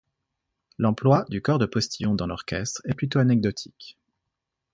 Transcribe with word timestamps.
L'emploi 0.79 1.25
du 1.29 1.43
cor 1.43 1.59
de 1.59 1.67
postillon 1.67 2.15
dans 2.15 2.25
l'orchestre 2.25 2.81
est 2.89 2.95
plutôt 2.95 3.19
anecdotique. 3.19 3.99